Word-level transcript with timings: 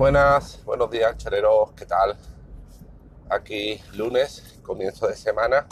Buenas, 0.00 0.64
buenos 0.64 0.90
días, 0.90 1.14
chaleros, 1.18 1.72
¿qué 1.72 1.84
tal? 1.84 2.16
Aquí 3.28 3.78
lunes, 3.92 4.58
comienzo 4.62 5.06
de 5.06 5.14
semana. 5.14 5.66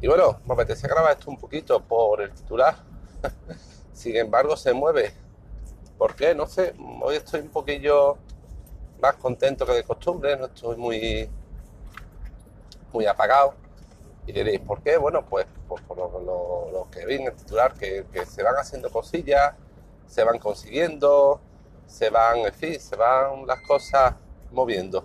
Y 0.00 0.06
bueno, 0.06 0.38
me 0.46 0.54
apetece 0.54 0.86
grabar 0.86 1.18
esto 1.18 1.32
un 1.32 1.36
poquito 1.36 1.82
por 1.82 2.22
el 2.22 2.30
titular. 2.30 2.76
Sin 3.92 4.14
embargo, 4.14 4.56
se 4.56 4.72
mueve. 4.72 5.14
¿Por 5.98 6.14
qué? 6.14 6.32
No 6.32 6.46
sé. 6.46 6.76
Hoy 7.02 7.16
estoy 7.16 7.40
un 7.40 7.48
poquillo 7.48 8.18
más 9.02 9.16
contento 9.16 9.66
que 9.66 9.72
de 9.72 9.82
costumbre. 9.82 10.36
No 10.36 10.46
estoy 10.46 10.76
muy, 10.76 11.28
muy 12.92 13.04
apagado. 13.04 13.54
Y 14.28 14.32
diréis, 14.32 14.60
¿por 14.60 14.80
qué? 14.80 14.96
Bueno, 14.96 15.26
pues 15.26 15.48
por, 15.66 15.80
lo, 15.98 16.86
que 16.88 17.04
vi 17.04 17.16
el 17.16 17.34
titular, 17.34 17.74
que, 17.74 18.06
que 18.12 18.26
se 18.26 18.44
van 18.44 18.54
haciendo 18.54 18.90
cosillas, 18.90 19.54
se 20.06 20.22
van 20.22 20.38
consiguiendo 20.38 21.40
se 21.86 22.10
van, 22.10 22.38
en 22.38 22.80
se 22.80 22.96
van 22.96 23.46
las 23.46 23.60
cosas 23.60 24.14
moviendo. 24.50 25.04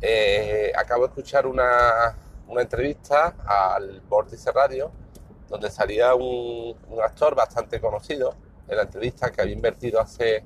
Eh, 0.00 0.72
acabo 0.76 1.02
de 1.02 1.08
escuchar 1.08 1.46
una, 1.46 2.16
entrevista 2.48 3.34
al 3.46 4.00
Vórtice 4.02 4.52
Radio, 4.52 4.90
donde 5.48 5.70
salía 5.70 6.14
un, 6.14 6.76
actor 7.02 7.34
bastante 7.34 7.80
conocido 7.80 8.34
en 8.68 8.76
la 8.76 8.82
entrevista 8.82 9.30
que 9.30 9.40
había 9.40 9.54
invertido 9.54 10.00
hace 10.00 10.44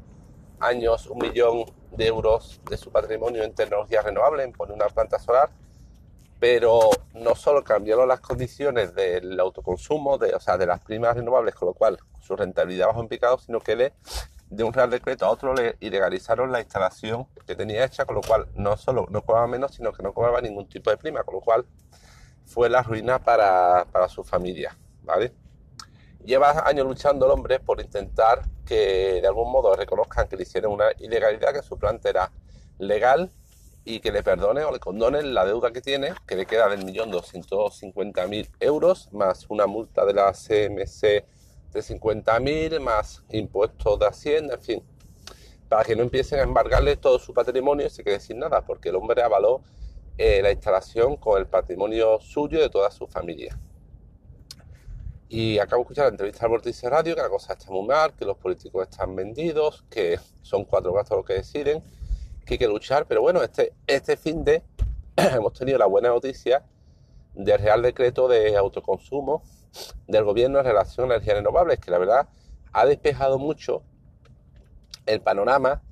años 0.60 1.06
un 1.06 1.18
millón 1.18 1.64
de 1.90 2.06
euros 2.06 2.60
de 2.70 2.76
su 2.76 2.90
patrimonio 2.90 3.42
en 3.42 3.54
tecnología 3.54 4.00
renovable, 4.00 4.44
en 4.44 4.52
poner 4.52 4.74
una 4.74 4.86
planta 4.86 5.18
solar, 5.18 5.50
pero 6.38 6.90
no 7.14 7.34
solo 7.34 7.62
cambiaron 7.62 8.08
las 8.08 8.20
condiciones 8.20 8.94
del 8.94 9.38
autoconsumo, 9.38 10.18
de, 10.18 10.34
o 10.34 10.40
sea, 10.40 10.56
de 10.56 10.66
las 10.66 10.80
primas 10.80 11.16
renovables, 11.16 11.54
con 11.54 11.68
lo 11.68 11.74
cual 11.74 11.98
su 12.20 12.36
rentabilidad 12.36 12.88
bajó 12.88 13.00
en 13.00 13.08
picado, 13.08 13.38
sino 13.38 13.60
que 13.60 13.76
le 13.76 13.92
de 14.52 14.64
un 14.64 14.72
real 14.72 14.90
decreto 14.90 15.24
a 15.24 15.30
otro 15.30 15.54
le 15.54 15.76
ilegalizaron 15.80 16.52
la 16.52 16.60
instalación 16.60 17.26
que 17.46 17.56
tenía 17.56 17.86
hecha, 17.86 18.04
con 18.04 18.16
lo 18.16 18.20
cual 18.20 18.46
no 18.54 18.76
solo 18.76 19.06
no 19.08 19.22
cobraba 19.22 19.46
menos, 19.46 19.74
sino 19.74 19.92
que 19.92 20.02
no 20.02 20.12
cobraba 20.12 20.42
ningún 20.42 20.68
tipo 20.68 20.90
de 20.90 20.98
prima, 20.98 21.22
con 21.24 21.36
lo 21.36 21.40
cual 21.40 21.64
fue 22.44 22.68
la 22.68 22.82
ruina 22.82 23.18
para, 23.18 23.86
su 24.10 24.22
familia, 24.22 24.76
¿vale? 25.04 25.32
Lleva 26.22 26.68
años 26.68 26.86
luchando 26.86 27.24
el 27.24 27.32
hombre 27.32 27.60
por 27.60 27.80
intentar 27.80 28.42
que 28.66 29.20
de 29.22 29.26
algún 29.26 29.50
modo 29.50 29.74
reconozcan 29.74 30.28
que 30.28 30.36
le 30.36 30.42
hicieron 30.42 30.72
una 30.72 30.84
ilegalidad, 30.98 31.54
que 31.54 31.62
su 31.62 31.78
planta 31.78 32.10
era 32.10 32.30
legal 32.78 33.30
y 33.86 34.00
que 34.00 34.12
le 34.12 34.22
perdone 34.22 34.64
o 34.64 34.70
le 34.70 34.80
condonen 34.80 35.32
la 35.32 35.46
deuda 35.46 35.72
que 35.72 35.80
tiene, 35.80 36.12
que 36.26 36.36
le 36.36 36.44
queda 36.44 36.68
del 36.68 36.84
millón 36.84 37.10
doscientos 37.10 37.78
cincuenta 37.78 38.26
mil 38.26 38.50
euros, 38.60 39.10
más 39.12 39.46
una 39.48 39.66
multa 39.66 40.04
de 40.04 40.12
la 40.12 40.32
CMC 40.32 41.24
de 41.72 41.80
50.000 41.80 42.80
más 42.80 43.24
impuestos 43.30 43.98
de 43.98 44.06
Hacienda, 44.06 44.54
en 44.54 44.62
fin, 44.62 44.82
para 45.68 45.84
que 45.84 45.96
no 45.96 46.02
empiecen 46.02 46.40
a 46.40 46.42
embargarle 46.42 46.96
todo 46.96 47.18
su 47.18 47.32
patrimonio 47.32 47.86
y 47.86 47.90
se 47.90 48.04
quede 48.04 48.20
sin 48.20 48.38
nada, 48.38 48.64
porque 48.64 48.90
el 48.90 48.96
hombre 48.96 49.22
avaló 49.22 49.62
eh, 50.18 50.42
la 50.42 50.52
instalación 50.52 51.16
con 51.16 51.38
el 51.38 51.46
patrimonio 51.46 52.20
suyo 52.20 52.60
de 52.60 52.68
toda 52.68 52.90
su 52.90 53.06
familia. 53.06 53.58
Y 55.28 55.58
acabo 55.58 55.80
de 55.80 55.84
escuchar 55.84 56.04
la 56.04 56.10
entrevista 56.10 56.44
al 56.44 56.50
Vortice 56.50 56.90
Radio, 56.90 57.14
que 57.14 57.22
la 57.22 57.30
cosa 57.30 57.54
está 57.54 57.70
muy 57.70 57.86
mal, 57.86 58.14
que 58.14 58.26
los 58.26 58.36
políticos 58.36 58.86
están 58.86 59.16
vendidos, 59.16 59.82
que 59.88 60.20
son 60.42 60.66
cuatro 60.66 60.92
gastos 60.92 61.16
los 61.16 61.26
que 61.26 61.34
deciden, 61.34 61.82
que 62.44 62.54
hay 62.54 62.58
que 62.58 62.68
luchar, 62.68 63.06
pero 63.06 63.22
bueno, 63.22 63.42
este, 63.42 63.72
este 63.86 64.18
fin 64.18 64.44
de 64.44 64.62
hemos 65.16 65.54
tenido 65.54 65.78
la 65.78 65.86
buena 65.86 66.10
noticia 66.10 66.66
del 67.34 67.58
Real 67.58 67.80
Decreto 67.80 68.28
de 68.28 68.56
Autoconsumo 68.58 69.42
del 70.06 70.24
gobierno 70.24 70.58
en 70.58 70.64
relación 70.64 71.10
a 71.10 71.14
energías 71.14 71.36
renovables, 71.36 71.78
que 71.78 71.90
la 71.90 71.98
verdad 71.98 72.28
ha 72.72 72.86
despejado 72.86 73.38
mucho 73.38 73.82
el 75.06 75.20
panorama 75.20 75.82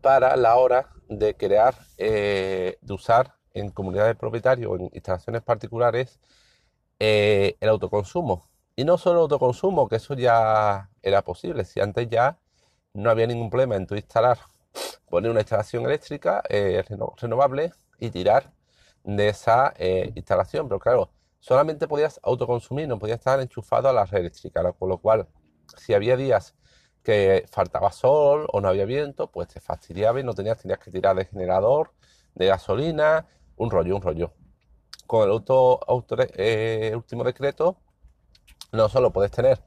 para 0.00 0.36
la 0.36 0.56
hora 0.56 0.88
de 1.08 1.34
crear, 1.36 1.74
eh, 1.96 2.78
de 2.80 2.92
usar 2.92 3.34
en 3.54 3.70
comunidades 3.70 4.10
de 4.10 4.14
propietarios 4.14 4.70
o 4.70 4.76
en 4.76 4.90
instalaciones 4.92 5.42
particulares 5.42 6.20
eh, 6.98 7.56
el 7.60 7.68
autoconsumo. 7.68 8.48
Y 8.76 8.84
no 8.84 8.98
solo 8.98 9.20
autoconsumo, 9.20 9.88
que 9.88 9.96
eso 9.96 10.14
ya 10.14 10.90
era 11.02 11.22
posible, 11.22 11.64
si 11.64 11.80
antes 11.80 12.08
ya 12.08 12.38
no 12.94 13.10
había 13.10 13.26
ningún 13.26 13.50
problema 13.50 13.76
en 13.76 13.86
tu 13.86 13.96
instalar, 13.96 14.38
poner 15.08 15.30
una 15.30 15.40
instalación 15.40 15.84
eléctrica 15.84 16.42
eh, 16.48 16.84
renovable 17.16 17.72
y 17.98 18.10
tirar 18.10 18.52
de 19.02 19.28
esa 19.28 19.74
instalación. 20.14 20.68
Pero 20.68 20.78
claro, 20.78 21.10
solamente 21.40 21.88
podías 21.88 22.20
autoconsumir, 22.22 22.88
no 22.88 22.98
podías 22.98 23.18
estar 23.18 23.40
enchufado 23.40 23.88
a 23.88 23.92
la 23.92 24.04
red 24.04 24.20
eléctrica, 24.20 24.72
con 24.72 24.88
lo 24.88 24.98
cual, 24.98 25.28
si 25.76 25.94
había 25.94 26.16
días 26.16 26.54
que 27.02 27.46
faltaba 27.48 27.92
sol 27.92 28.46
o 28.52 28.60
no 28.60 28.68
había 28.68 28.84
viento, 28.84 29.30
pues 29.30 29.48
te 29.48 29.60
fastidiaba 29.60 30.20
y 30.20 30.24
no 30.24 30.34
tenías, 30.34 30.58
tenías 30.58 30.78
que 30.78 30.90
tirar 30.90 31.16
de 31.16 31.24
generador, 31.24 31.92
de 32.34 32.46
gasolina, 32.46 33.26
un 33.56 33.70
rollo, 33.70 33.96
un 33.96 34.02
rollo. 34.02 34.32
Con 35.06 35.24
el 35.24 35.30
auto, 35.30 35.80
eh, 36.36 36.92
último 36.94 37.24
decreto, 37.24 37.78
no 38.72 38.88
solo 38.88 39.12
puedes 39.12 39.30
tener 39.30 39.62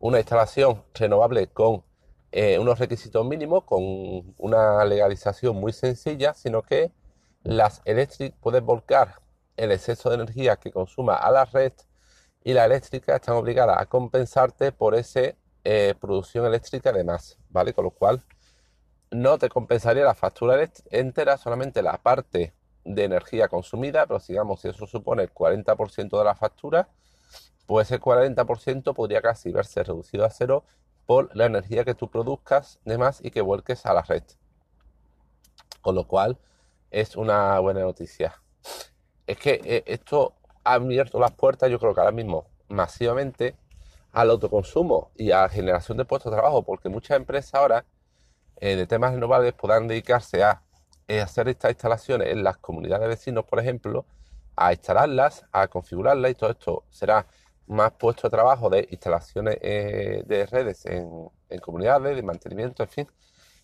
una 0.00 0.18
instalación 0.18 0.82
renovable 0.94 1.46
con 1.48 1.84
eh, 2.32 2.58
unos 2.58 2.78
requisitos 2.78 3.24
mínimos, 3.24 3.64
con 3.64 4.34
una 4.38 4.84
legalización 4.84 5.56
muy 5.56 5.72
sencilla, 5.72 6.34
sino 6.34 6.62
que 6.62 6.92
las 7.42 7.82
eléctricas 7.84 8.38
puedes 8.40 8.62
volcar 8.62 9.20
el 9.60 9.72
exceso 9.72 10.08
de 10.08 10.14
energía 10.14 10.56
que 10.56 10.72
consuma 10.72 11.16
a 11.16 11.30
la 11.30 11.44
red 11.44 11.74
y 12.42 12.54
la 12.54 12.64
eléctrica 12.64 13.16
están 13.16 13.36
obligadas 13.36 13.76
a 13.78 13.84
compensarte 13.84 14.72
por 14.72 14.94
esa 14.94 15.34
eh, 15.64 15.94
producción 16.00 16.46
eléctrica 16.46 16.92
de 16.92 17.04
más, 17.04 17.38
¿vale? 17.50 17.74
Con 17.74 17.84
lo 17.84 17.90
cual 17.90 18.24
no 19.10 19.36
te 19.36 19.50
compensaría 19.50 20.04
la 20.04 20.14
factura 20.14 20.56
entera, 20.90 21.36
solamente 21.36 21.82
la 21.82 21.98
parte 21.98 22.54
de 22.84 23.04
energía 23.04 23.48
consumida, 23.48 24.06
pero 24.06 24.18
digamos, 24.26 24.62
si 24.62 24.68
eso 24.68 24.86
supone 24.86 25.24
el 25.24 25.34
40% 25.34 26.18
de 26.18 26.24
la 26.24 26.34
factura, 26.34 26.88
pues 27.66 27.90
el 27.90 28.00
40% 28.00 28.94
podría 28.94 29.20
casi 29.20 29.52
verse 29.52 29.82
reducido 29.84 30.24
a 30.24 30.30
cero 30.30 30.64
por 31.04 31.36
la 31.36 31.44
energía 31.44 31.84
que 31.84 31.94
tú 31.94 32.10
produzcas 32.10 32.80
de 32.86 32.96
más 32.96 33.22
y 33.22 33.30
que 33.30 33.42
vuelques 33.42 33.84
a 33.84 33.92
la 33.92 34.02
red. 34.02 34.22
Con 35.82 35.94
lo 35.94 36.06
cual 36.06 36.38
es 36.90 37.14
una 37.16 37.58
buena 37.58 37.80
noticia 37.80 38.40
es 39.30 39.38
que 39.38 39.60
eh, 39.64 39.84
esto 39.86 40.34
ha 40.64 40.74
abierto 40.74 41.20
las 41.20 41.30
puertas, 41.30 41.70
yo 41.70 41.78
creo 41.78 41.94
que 41.94 42.00
ahora 42.00 42.10
mismo, 42.10 42.46
masivamente 42.68 43.54
al 44.12 44.30
autoconsumo 44.30 45.12
y 45.16 45.30
a 45.30 45.42
la 45.42 45.48
generación 45.48 45.98
de 45.98 46.04
puestos 46.04 46.32
de 46.32 46.36
trabajo, 46.36 46.64
porque 46.64 46.88
muchas 46.88 47.16
empresas 47.16 47.54
ahora 47.54 47.84
eh, 48.56 48.74
de 48.74 48.88
temas 48.88 49.14
renovables 49.14 49.52
podrán 49.52 49.86
dedicarse 49.86 50.42
a 50.42 50.62
eh, 51.06 51.20
hacer 51.20 51.48
estas 51.48 51.70
instalaciones 51.70 52.28
en 52.28 52.42
las 52.42 52.56
comunidades 52.56 53.02
de 53.02 53.08
vecinos, 53.08 53.44
por 53.44 53.60
ejemplo, 53.60 54.04
a 54.56 54.72
instalarlas, 54.72 55.46
a 55.52 55.68
configurarlas 55.68 56.32
y 56.32 56.34
todo 56.34 56.50
esto 56.50 56.84
será 56.90 57.24
más 57.68 57.92
puesto 57.92 58.26
de 58.26 58.30
trabajo 58.30 58.68
de 58.68 58.88
instalaciones 58.90 59.60
de 59.60 60.48
redes 60.50 60.84
en, 60.86 61.30
comunidades, 61.60 62.16
de 62.16 62.22
mantenimiento, 62.24 62.82
en 62.82 62.88
fin, 62.88 63.08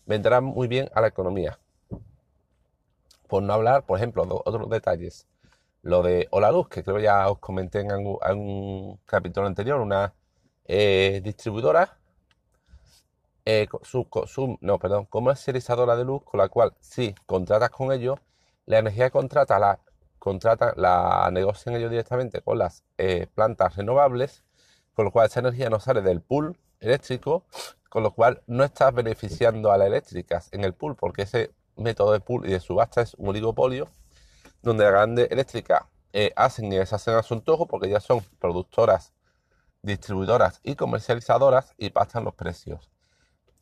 vendrá 0.05 0.39
muy 0.39 0.69
bien 0.69 0.89
a 0.93 1.01
la 1.01 1.07
economía. 1.07 1.59
Por 3.27 3.43
no 3.43 3.51
hablar, 3.51 3.85
por 3.85 3.97
ejemplo, 3.97 4.25
de 4.25 4.31
otros 4.31 4.69
detalles 4.69 5.27
lo 5.87 6.03
de 6.03 6.27
Hola 6.31 6.51
Luz, 6.51 6.67
que 6.67 6.83
creo 6.83 6.99
ya 6.99 7.29
os 7.29 7.39
comenté 7.39 7.79
en 7.79 7.91
un, 7.91 8.99
capítulo 9.05 9.47
anterior, 9.47 9.79
una 9.79 10.13
eh, 10.65 11.21
distribuidora, 11.23 11.97
eh, 13.45 13.67
su, 13.83 14.57
no, 14.59 14.79
perdón, 14.79 15.05
comercializadora 15.05 15.95
de 15.95 16.03
luz, 16.03 16.23
con 16.25 16.39
la 16.39 16.49
cual 16.49 16.73
si 16.81 17.15
contratas 17.25 17.69
con 17.69 17.93
ellos, 17.93 18.19
la 18.65 18.79
energía 18.79 19.09
contrata 19.11 19.57
la, 19.59 19.79
contrata, 20.19 20.73
la 20.75 21.29
negocian 21.31 21.75
ellos 21.77 21.89
directamente 21.89 22.41
con 22.41 22.57
las 22.57 22.83
eh, 22.97 23.27
plantas 23.33 23.77
renovables, 23.77 24.43
con 24.93 25.05
lo 25.05 25.11
cual 25.11 25.27
esa 25.27 25.39
energía 25.39 25.69
no 25.69 25.79
sale 25.79 26.01
del 26.01 26.19
pool 26.19 26.57
eléctrico, 26.81 27.43
con 27.89 28.03
lo 28.03 28.11
cual 28.11 28.41
no 28.47 28.65
estás 28.65 28.93
beneficiando 28.93 29.71
a 29.71 29.77
las 29.77 29.87
eléctricas 29.87 30.49
en 30.51 30.65
el 30.65 30.73
pool, 30.73 30.97
porque 30.97 31.21
ese 31.21 31.51
método 31.77 32.11
de 32.11 32.19
pool 32.19 32.45
y 32.45 32.51
de 32.51 32.59
subasta 32.59 33.01
es 33.01 33.13
un 33.13 33.29
oligopolio 33.29 33.87
donde 34.67 34.83
las 34.83 34.93
grandes 34.93 35.31
eléctricas 35.31 35.83
eh, 36.11 36.33
hacen 36.35 36.71
y 36.71 36.77
deshacen 36.77 37.15
a 37.15 37.23
su 37.23 37.33
antojo 37.33 37.67
porque 37.67 37.89
ya 37.89 37.99
son 37.99 38.21
productoras, 38.39 39.13
distribuidoras 39.81 40.59
y 40.63 40.75
comercializadoras 40.75 41.73
y 41.77 41.89
pasan 41.89 42.25
los 42.25 42.35
precios. 42.35 42.91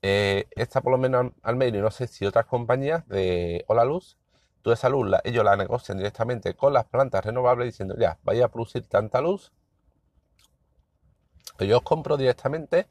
Eh, 0.02 0.48
esta 0.56 0.82
por 0.82 0.92
lo 0.92 0.98
menos 0.98 1.32
al 1.44 1.56
menos, 1.56 1.78
y 1.78 1.82
no 1.82 1.92
sé 1.92 2.08
si 2.08 2.26
otras 2.26 2.46
compañías 2.46 3.08
de 3.08 3.64
Hola 3.68 3.86
Luz, 3.86 4.18
toda 4.62 4.74
esa 4.74 4.90
luz 4.90 5.12
ellos 5.24 5.46
la 5.46 5.56
negocian 5.56 5.98
directamente 5.98 6.56
con 6.56 6.74
las 6.74 6.86
plantas 6.86 7.24
renovables 7.24 7.68
diciendo 7.68 7.96
ya, 7.98 8.18
vaya 8.24 8.46
a 8.46 8.48
producir 8.50 8.88
tanta 8.88 9.22
luz, 9.22 9.52
que 11.58 11.68
yo 11.68 11.78
os 11.78 11.84
compro 11.84 12.18
directamente 12.18 12.88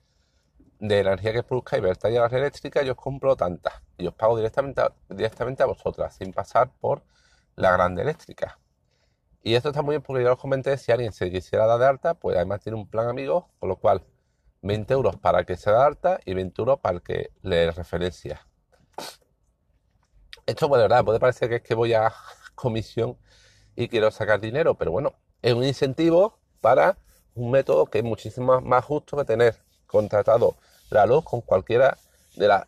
de 0.78 1.02
la 1.02 1.12
energía 1.12 1.32
que 1.32 1.42
produzca 1.42 1.76
y 1.76 1.80
verta 1.80 2.08
a 2.08 2.10
la 2.12 2.28
red 2.28 2.38
eléctrica, 2.38 2.82
yo 2.82 2.92
os 2.92 2.98
compro 2.98 3.34
tanta 3.34 3.82
y 3.98 4.06
os 4.06 4.14
pago 4.14 4.36
directamente, 4.36 4.82
directamente 5.08 5.64
a 5.64 5.66
vosotras 5.66 6.14
sin 6.14 6.32
pasar 6.32 6.70
por 6.80 7.02
la 7.56 7.72
grande 7.72 8.02
eléctrica. 8.02 8.58
Y 9.42 9.54
esto 9.54 9.68
está 9.68 9.82
muy 9.82 9.92
bien 9.94 10.02
porque 10.02 10.24
ya 10.24 10.32
os 10.32 10.38
comenté, 10.38 10.78
si 10.78 10.90
alguien 10.90 11.12
se 11.12 11.30
quisiera 11.30 11.66
dar 11.66 11.78
de 11.78 11.86
alta, 11.86 12.14
pues 12.14 12.36
además 12.36 12.60
tiene 12.60 12.78
un 12.78 12.88
plan 12.88 13.08
amigo, 13.08 13.50
con 13.60 13.68
lo 13.68 13.76
cual 13.76 14.02
20 14.62 14.94
euros 14.94 15.16
para 15.16 15.44
que 15.44 15.56
se 15.56 15.70
da 15.70 15.84
alta 15.84 16.18
y 16.24 16.32
20 16.32 16.62
euros 16.62 16.80
para 16.80 16.96
el 16.96 17.02
que 17.02 17.30
le 17.42 17.70
referencia. 17.70 18.46
Esto, 20.46 20.68
pues 20.68 20.78
de 20.78 20.84
verdad, 20.88 21.04
puede 21.04 21.20
parecer 21.20 21.48
que 21.50 21.56
es 21.56 21.62
que 21.62 21.74
voy 21.74 21.92
a 21.92 22.12
comisión 22.54 23.18
y 23.76 23.88
quiero 23.88 24.10
sacar 24.10 24.40
dinero, 24.40 24.76
pero 24.76 24.90
bueno, 24.92 25.14
es 25.42 25.52
un 25.52 25.64
incentivo 25.64 26.38
para 26.62 26.96
un 27.34 27.50
método 27.50 27.86
que 27.86 27.98
es 27.98 28.04
muchísimo 28.04 28.60
más 28.62 28.84
justo 28.84 29.16
que 29.16 29.24
tener 29.24 29.56
contratado 29.86 30.56
la 30.90 31.04
luz 31.04 31.24
con 31.24 31.42
cualquiera 31.42 31.98
de 32.36 32.48
las 32.48 32.66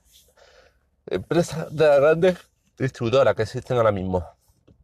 empresas 1.06 1.74
de 1.74 1.86
las 1.86 2.00
grandes 2.00 2.38
distribuidoras 2.78 3.34
que 3.34 3.42
existen 3.42 3.78
ahora 3.78 3.92
mismo. 3.92 4.35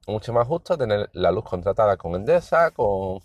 Mucho 0.06 0.32
más 0.32 0.49
justo 0.49 0.76
tener 0.76 1.10
la 1.12 1.31
luz 1.31 1.44
contratada 1.44 1.96
con 1.96 2.14
Endesa, 2.14 2.72
con 2.72 3.20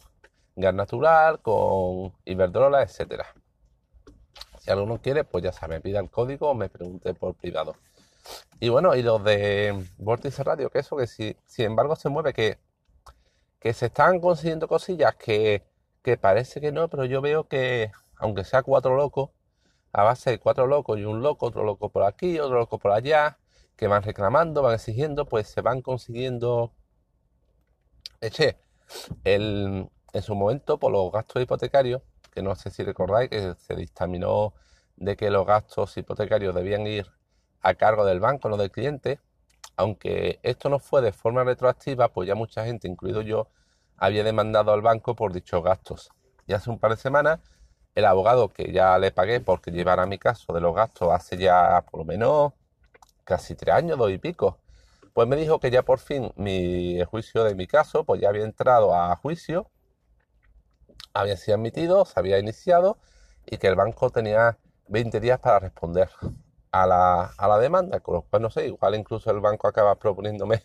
gas 0.55 0.73
natural, 0.73 1.39
con 1.41 2.13
Iberdrola, 2.25 2.83
etcétera. 2.83 3.25
Si 4.59 4.69
alguno 4.69 5.01
quiere, 5.01 5.23
pues 5.23 5.43
ya 5.43 5.51
sabe, 5.51 5.75
me 5.75 5.81
pida 5.81 5.99
el 5.99 6.09
código 6.09 6.49
o 6.49 6.53
me 6.53 6.69
pregunte 6.69 7.13
por 7.13 7.35
privado. 7.35 7.75
Y 8.59 8.69
bueno, 8.69 8.95
y 8.95 9.01
los 9.01 9.23
de 9.23 9.87
Vórtice 9.97 10.43
Radio, 10.43 10.69
que 10.69 10.79
eso 10.79 10.97
que 10.97 11.07
si, 11.07 11.35
sin 11.45 11.65
embargo 11.65 11.95
se 11.95 12.09
mueve, 12.09 12.33
que, 12.33 12.59
que 13.59 13.73
se 13.73 13.87
están 13.87 14.19
consiguiendo 14.19 14.67
cosillas 14.67 15.15
que, 15.15 15.63
que 16.03 16.17
parece 16.17 16.61
que 16.61 16.71
no, 16.71 16.89
pero 16.89 17.05
yo 17.05 17.21
veo 17.21 17.47
que, 17.47 17.91
aunque 18.17 18.43
sea 18.43 18.63
cuatro 18.63 18.95
locos, 18.95 19.29
a 19.93 20.03
base 20.03 20.31
de 20.31 20.39
cuatro 20.39 20.67
locos 20.67 20.99
y 20.99 21.05
un 21.05 21.21
loco, 21.21 21.47
otro 21.47 21.63
loco 21.63 21.89
por 21.89 22.03
aquí, 22.03 22.39
otro 22.39 22.59
loco 22.59 22.77
por 22.77 22.91
allá, 22.91 23.37
que 23.77 23.87
van 23.87 24.03
reclamando, 24.03 24.61
van 24.63 24.73
exigiendo, 24.75 25.25
pues 25.25 25.47
se 25.47 25.61
van 25.61 25.81
consiguiendo. 25.81 26.73
Eche, 28.19 28.57
el, 29.23 29.89
en 30.13 30.21
su 30.21 30.35
momento, 30.35 30.79
por 30.79 30.91
los 30.91 31.11
gastos 31.11 31.41
hipotecarios, 31.41 32.01
que 32.31 32.41
no 32.41 32.55
sé 32.55 32.71
si 32.71 32.83
recordáis 32.83 33.29
que 33.29 33.55
se 33.55 33.75
dictaminó 33.75 34.53
de 34.95 35.15
que 35.15 35.29
los 35.29 35.45
gastos 35.45 35.95
hipotecarios 35.97 36.55
debían 36.55 36.87
ir 36.87 37.07
a 37.61 37.75
cargo 37.75 38.05
del 38.05 38.19
banco, 38.19 38.49
no 38.49 38.57
del 38.57 38.71
cliente, 38.71 39.19
aunque 39.75 40.39
esto 40.43 40.69
no 40.69 40.79
fue 40.79 41.01
de 41.01 41.11
forma 41.11 41.43
retroactiva, 41.43 42.09
pues 42.09 42.27
ya 42.27 42.35
mucha 42.35 42.65
gente, 42.65 42.87
incluido 42.87 43.21
yo, 43.21 43.49
había 43.97 44.23
demandado 44.23 44.73
al 44.73 44.81
banco 44.81 45.15
por 45.15 45.33
dichos 45.33 45.63
gastos. 45.63 46.09
Y 46.47 46.53
hace 46.53 46.69
un 46.69 46.79
par 46.79 46.91
de 46.91 46.97
semanas, 46.97 47.39
el 47.93 48.05
abogado 48.05 48.49
que 48.49 48.71
ya 48.71 48.97
le 48.97 49.11
pagué 49.11 49.39
porque 49.39 49.71
llevara 49.71 50.05
mi 50.05 50.17
caso 50.17 50.53
de 50.53 50.61
los 50.61 50.75
gastos 50.75 51.11
hace 51.11 51.37
ya 51.37 51.83
por 51.89 51.99
lo 51.99 52.05
menos 52.05 52.53
casi 53.27 53.55
tres 53.55 53.75
años, 53.75 53.97
dos 53.97 54.09
y 54.09 54.17
pico, 54.17 54.57
pues 55.13 55.27
me 55.27 55.35
dijo 55.35 55.59
que 55.59 55.69
ya 55.69 55.83
por 55.83 55.99
fin 55.99 56.31
mi 56.37 57.03
juicio 57.03 57.43
de 57.43 57.55
mi 57.55 57.67
caso, 57.67 58.05
pues 58.05 58.21
ya 58.21 58.29
había 58.29 58.45
entrado 58.45 58.95
a 58.95 59.15
juicio, 59.17 59.69
había 61.13 61.35
sido 61.35 61.57
admitido, 61.57 62.05
se 62.05 62.19
había 62.19 62.39
iniciado 62.39 62.97
y 63.45 63.57
que 63.57 63.67
el 63.67 63.75
banco 63.75 64.09
tenía 64.11 64.57
20 64.87 65.19
días 65.19 65.39
para 65.39 65.59
responder 65.59 66.09
a 66.71 66.87
la, 66.87 67.23
a 67.37 67.47
la 67.49 67.59
demanda, 67.59 67.99
con 67.99 68.15
lo 68.15 68.21
cual 68.21 68.43
no 68.43 68.49
sé, 68.49 68.67
igual 68.67 68.95
incluso 68.95 69.29
el 69.29 69.41
banco 69.41 69.67
acaba 69.67 69.95
proponiéndome 69.95 70.63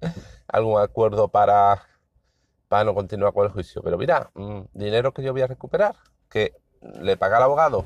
algún 0.48 0.80
acuerdo 0.80 1.28
para, 1.28 1.82
para 2.68 2.84
no 2.84 2.94
continuar 2.94 3.32
con 3.32 3.46
el 3.46 3.52
juicio. 3.52 3.80
Pero 3.82 3.96
mira, 3.96 4.30
mm, 4.34 4.62
dinero 4.72 5.12
que 5.12 5.22
yo 5.22 5.32
voy 5.32 5.42
a 5.42 5.46
recuperar, 5.46 5.94
que 6.28 6.56
le 6.80 7.16
paga 7.16 7.36
al 7.36 7.44
abogado 7.44 7.84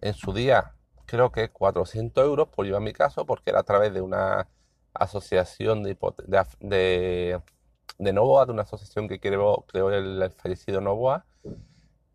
en 0.00 0.14
su 0.14 0.32
día, 0.32 0.74
creo 1.06 1.32
que 1.32 1.50
400 1.50 2.24
euros 2.24 2.48
por 2.48 2.66
llevar 2.66 2.82
mi 2.82 2.92
caso, 2.92 3.26
porque 3.26 3.50
era 3.50 3.60
a 3.60 3.64
través 3.64 3.92
de 3.94 4.00
una 4.00 4.48
asociación 4.94 5.82
de, 5.82 5.96
de, 6.60 7.40
de, 7.98 8.12
Novoa, 8.12 8.46
de 8.46 8.52
una 8.52 8.62
asociación 8.62 9.08
que 9.08 9.20
creo, 9.20 9.64
creo 9.68 9.90
el, 9.90 10.30
fallecido 10.32 10.80
Novoa, 10.80 11.24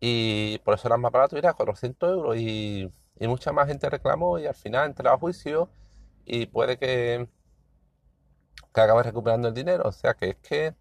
y 0.00 0.58
por 0.60 0.74
eso 0.74 0.88
era 0.88 0.96
más 0.96 1.12
barato, 1.12 1.36
era 1.36 1.54
400 1.54 2.10
euros 2.10 2.36
y 2.36 2.90
mucha 3.20 3.52
más 3.52 3.66
gente 3.66 3.90
reclamó 3.90 4.38
y 4.38 4.46
al 4.46 4.54
final 4.54 4.86
entra 4.86 5.12
a 5.12 5.18
juicio 5.18 5.70
y 6.28 6.46
puede 6.46 6.78
que, 6.78 7.28
que 8.74 8.80
acabe 8.80 9.02
recuperando 9.02 9.48
el 9.48 9.54
dinero. 9.54 9.84
O 9.88 9.92
sea 9.92 10.14
que 10.14 10.30
es 10.30 10.36
que 10.36 10.74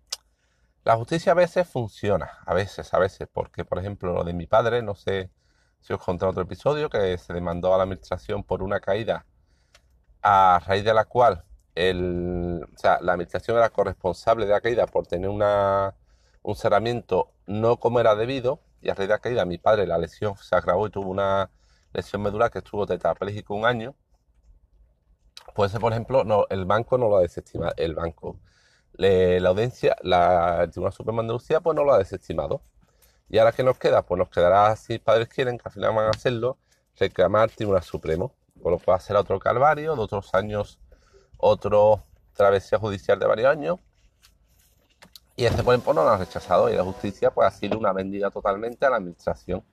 la 0.84 0.96
justicia 0.98 1.32
a 1.32 1.36
veces 1.36 1.68
funciona, 1.68 2.40
a 2.46 2.54
veces, 2.54 2.94
a 2.94 3.00
veces, 3.00 3.28
porque 3.32 3.66
por 3.66 3.80
ejemplo 3.80 4.14
lo 4.14 4.24
de 4.24 4.34
mi 4.34 4.48
padre, 4.48 4.82
no 4.82 4.96
sé 4.96 5.32
si 5.88 5.94
os 5.94 6.04
conté 6.04 6.26
otro 6.26 6.44
episodio, 6.44 6.90
que 6.90 7.18
se 7.18 7.34
demandó 7.34 7.74
a 7.74 7.78
la 7.78 7.84
administración 7.84 8.44
por 8.44 8.62
una 8.62 8.82
caída 8.82 9.26
a 10.22 10.62
raíz 10.66 10.84
de 10.84 10.94
la 10.94 11.06
cual 11.06 11.46
el, 11.76 12.68
o 12.74 12.78
sea, 12.78 13.00
la 13.02 13.14
administración 13.14 13.56
era 13.58 13.70
corresponsable 13.70 14.46
de 14.46 14.52
la 14.52 14.60
caída 14.60 14.86
por 14.88 15.08
tener 15.08 15.30
una, 15.30 15.96
un 16.44 16.56
cerramiento 16.56 17.32
no 17.46 17.78
como 17.78 18.02
era 18.02 18.16
debido 18.16 18.60
y 18.82 18.90
a 18.90 18.96
raíz 18.96 19.08
de 19.08 19.14
la 19.16 19.20
caída 19.20 19.46
mi 19.46 19.58
padre 19.60 19.88
la 19.88 19.98
lesión 19.98 20.36
se 20.38 20.56
agravó 20.58 20.88
y 20.88 20.92
tuvo 20.92 21.10
una 21.10 21.50
lesión 21.94 22.22
medular 22.22 22.52
que 22.52 22.60
estuvo 22.60 22.86
tetrapléjico 22.86 23.56
un 23.56 23.66
año, 23.66 23.96
pues 25.56 25.72
por 25.80 25.94
ejemplo, 25.94 26.26
no, 26.26 26.46
el 26.50 26.66
banco 26.66 26.98
no 26.98 27.08
lo 27.08 27.18
ha 27.18 27.22
desestimado, 27.22 27.74
el 27.78 27.96
banco, 27.96 28.40
la 28.94 29.50
audiencia, 29.50 29.96
la, 30.02 30.68
Tribunal 30.70 30.92
Supremo 30.92 31.22
de 31.22 31.26
Andalucía, 31.26 31.62
pues 31.62 31.76
no 31.76 31.86
lo 31.86 31.94
ha 31.94 31.98
desestimado. 32.00 32.62
Y 33.30 33.38
ahora 33.38 33.52
que 33.52 33.64
nos 33.64 33.78
queda, 33.78 34.04
pues 34.04 34.20
nos 34.20 34.30
quedará, 34.30 34.76
si 34.76 35.00
padres 35.00 35.28
quieren, 35.28 35.58
que 35.58 35.64
al 35.66 35.72
final 35.72 35.96
van 35.96 36.06
a 36.06 36.10
hacerlo, 36.12 36.58
reclamar 36.98 37.44
al 37.44 37.52
Tribunal 37.52 37.84
Supremo, 37.84 38.34
por 38.62 38.72
lo 38.72 38.80
cual 38.80 39.00
será 39.02 39.20
otro 39.20 39.40
calvario, 39.40 39.96
de 39.96 40.02
otros 40.02 40.34
años, 40.34 40.80
otro 41.38 42.04
travesía 42.34 42.80
judicial 42.80 43.20
de 43.20 43.26
varios 43.28 43.50
años. 43.50 43.80
Y 45.36 45.46
ese, 45.46 45.64
por 45.64 45.74
ejemplo, 45.74 45.94
no 45.94 46.04
lo 46.04 46.10
ha 46.10 46.18
rechazado 46.18 46.70
y 46.70 46.76
la 46.76 46.84
justicia 46.84 47.32
pues 47.32 47.48
ha 47.48 47.52
sido 47.52 47.78
una 47.78 47.94
vendida 47.94 48.32
totalmente 48.32 48.86
a 48.86 48.90
la 48.90 48.98
administración 48.98 49.64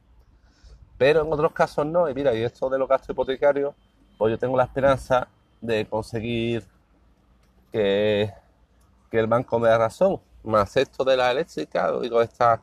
pero 0.97 1.23
en 1.23 1.33
otros 1.33 1.53
casos 1.53 1.87
no. 1.87 2.09
Y 2.09 2.15
mira, 2.15 2.35
y 2.35 2.43
esto 2.43 2.69
de 2.69 2.79
los 2.79 2.89
gastos 2.89 3.11
hipotecarios, 3.11 3.75
pues 4.17 4.31
yo 4.31 4.39
tengo 4.39 4.57
la 4.57 4.65
esperanza 4.65 5.29
de 5.61 5.87
conseguir 5.87 6.65
que, 7.73 8.33
que 9.11 9.19
el 9.19 9.27
banco 9.27 9.59
me 9.59 9.69
dé 9.69 9.79
razón. 9.79 10.21
Más 10.43 10.77
esto 10.77 11.05
de 11.05 11.17
la 11.17 11.31
eléctrica, 11.31 11.91
digo, 12.01 12.21
esta 12.21 12.63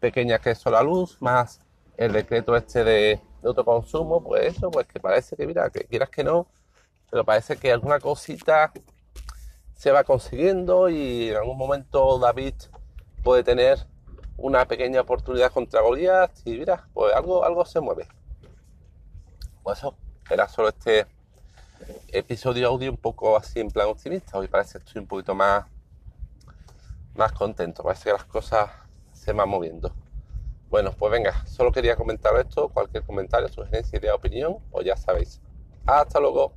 pequeña 0.00 0.38
que 0.38 0.50
es 0.50 0.64
la 0.66 0.82
luz, 0.82 1.20
más 1.20 1.60
el 1.96 2.12
decreto 2.12 2.56
este 2.56 2.82
de, 2.82 3.20
de 3.42 3.48
autoconsumo, 3.48 4.22
pues 4.22 4.56
eso, 4.56 4.70
pues 4.70 4.86
que 4.86 4.98
parece 4.98 5.36
que, 5.36 5.46
mira, 5.46 5.70
que 5.70 5.84
quieras 5.84 6.08
que 6.08 6.24
no, 6.24 6.46
pero 7.10 7.24
parece 7.24 7.56
que 7.56 7.70
alguna 7.70 8.00
cosita 8.00 8.72
se 9.74 9.90
va 9.90 10.04
consiguiendo 10.04 10.88
y 10.88 11.28
en 11.28 11.36
algún 11.36 11.58
momento 11.58 12.18
David 12.18 12.54
puede 13.22 13.44
tener 13.44 13.86
una 14.36 14.66
pequeña 14.66 15.02
oportunidad 15.02 15.52
contra 15.52 15.82
Goliath 15.82 16.32
y 16.44 16.58
mira, 16.58 16.88
pues 16.94 17.14
algo, 17.14 17.44
algo 17.44 17.64
se 17.64 17.80
mueve. 17.80 18.08
Pues 19.62 19.78
eso, 19.78 19.94
era 20.30 20.48
solo 20.48 20.68
este 20.68 21.06
episodio 22.08 22.68
audio 22.68 22.90
un 22.90 22.96
poco 22.96 23.36
así 23.36 23.60
en 23.60 23.70
plan 23.70 23.88
optimista. 23.88 24.38
Hoy 24.38 24.48
parece 24.48 24.78
que 24.78 24.84
estoy 24.84 25.00
un 25.00 25.08
poquito 25.08 25.34
más, 25.34 25.66
más 27.14 27.32
contento. 27.32 27.82
Parece 27.82 28.04
que 28.04 28.12
las 28.12 28.24
cosas 28.24 28.70
van 29.36 29.48
moviendo. 29.48 29.92
Bueno, 30.70 30.92
pues 30.96 31.10
venga, 31.12 31.44
solo 31.46 31.72
quería 31.72 31.96
comentar 31.96 32.36
esto. 32.36 32.68
Cualquier 32.68 33.02
comentario, 33.04 33.48
sugerencia, 33.48 33.98
idea, 33.98 34.14
opinión, 34.14 34.58
pues 34.70 34.86
ya 34.86 34.96
sabéis. 34.96 35.40
Hasta 35.86 36.20
luego. 36.20 36.54